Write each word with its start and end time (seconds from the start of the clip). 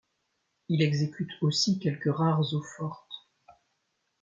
Il 0.67 0.81
exécute 0.81 1.29
aussi 1.41 1.77
quelques 1.77 2.11
rares 2.11 2.55
eaux-fortes. 2.55 3.29